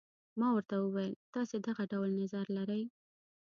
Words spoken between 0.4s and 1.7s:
ورته وویل تاسي